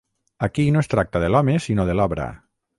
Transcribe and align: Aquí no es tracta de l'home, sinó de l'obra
Aquí 0.47 0.65
no 0.77 0.81
es 0.85 0.89
tracta 0.95 1.23
de 1.25 1.31
l'home, 1.35 1.59
sinó 1.69 1.89
de 1.93 1.99
l'obra 2.01 2.29